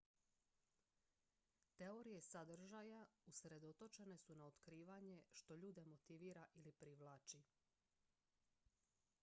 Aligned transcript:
teorije 1.81 2.21
sadržaja 2.27 3.03
usredotočene 3.33 4.17
su 4.23 4.35
na 4.35 4.45
otkrivanje 4.47 5.21
što 5.31 5.55
ljude 5.65 5.85
motivira 5.85 6.47
ili 6.55 6.71
privlači 6.71 7.43